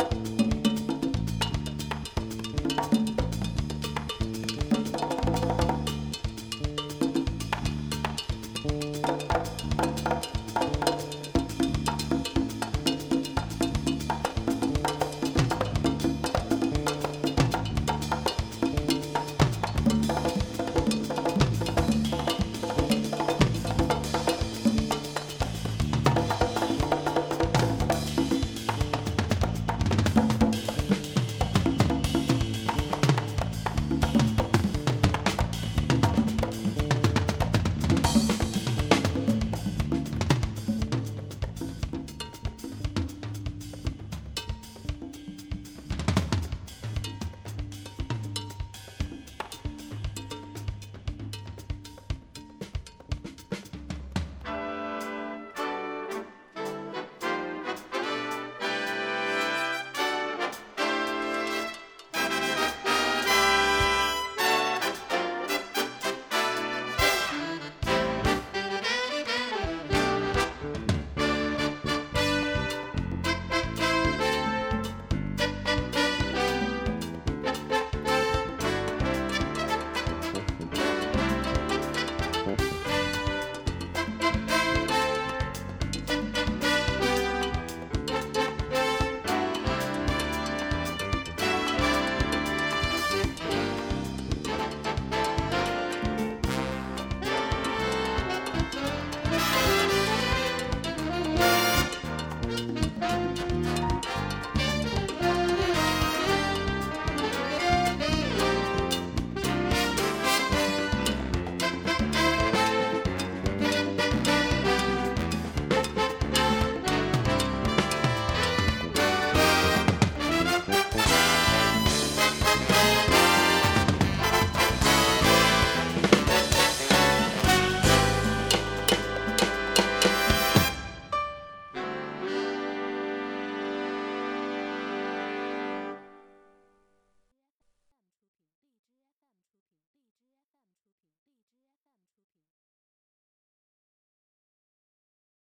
[0.00, 0.39] Bye.